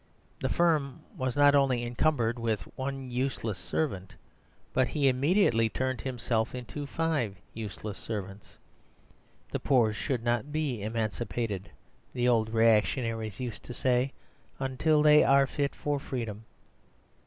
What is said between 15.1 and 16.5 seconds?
are fit for freedom."